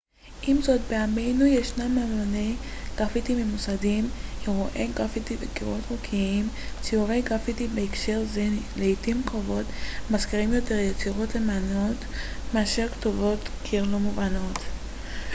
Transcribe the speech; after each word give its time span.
עם 0.41 0.61
זאת 0.61 0.81
בימינו 0.89 1.45
ישנם 1.45 1.97
אמני 1.97 2.55
גרפיטי 2.97 3.35
ממוסדים 3.35 4.09
אירועי 4.47 4.87
גרפיטי 4.95 5.35
וקירות 5.39 5.81
חוקיים 5.87 6.47
ציורי 6.81 7.21
גרפיטי 7.21 7.67
בהקשר 7.67 8.23
זה 8.33 8.47
לעיתים 8.77 9.21
קרובות 9.25 9.65
מזכירים 10.11 10.53
יותר 10.53 10.75
יצירות 10.79 11.35
אמנות 11.35 11.97
מאשר 12.53 12.87
כתובות 12.87 13.39
קיר 13.63 13.83
לא 13.83 13.99
מובנות 13.99 14.57